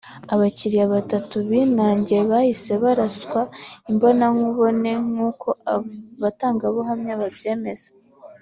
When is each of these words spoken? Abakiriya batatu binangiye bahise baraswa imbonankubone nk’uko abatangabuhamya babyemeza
Abakiriya 0.33 0.85
batatu 0.95 1.35
binangiye 1.49 2.21
bahise 2.31 2.73
baraswa 2.83 3.41
imbonankubone 3.91 4.91
nk’uko 5.09 5.47
abatangabuhamya 5.73 7.13
babyemeza 7.21 7.89